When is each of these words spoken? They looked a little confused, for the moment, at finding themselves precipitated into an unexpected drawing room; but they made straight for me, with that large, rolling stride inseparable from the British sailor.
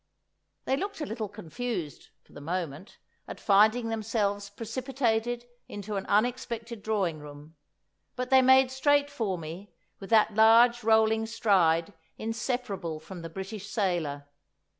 They 0.65 0.75
looked 0.75 0.99
a 0.99 1.05
little 1.05 1.29
confused, 1.29 2.09
for 2.23 2.33
the 2.33 2.41
moment, 2.41 2.97
at 3.27 3.39
finding 3.39 3.89
themselves 3.89 4.49
precipitated 4.49 5.45
into 5.69 5.95
an 5.95 6.07
unexpected 6.07 6.81
drawing 6.81 7.19
room; 7.19 7.55
but 8.15 8.31
they 8.31 8.41
made 8.41 8.71
straight 8.71 9.11
for 9.11 9.37
me, 9.37 9.75
with 9.99 10.09
that 10.09 10.33
large, 10.33 10.83
rolling 10.83 11.27
stride 11.27 11.93
inseparable 12.17 12.99
from 12.99 13.21
the 13.21 13.29
British 13.29 13.69
sailor. 13.69 14.27